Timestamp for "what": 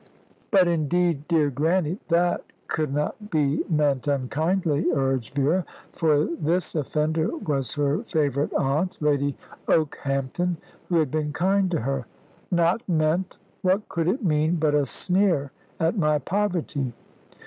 13.61-13.87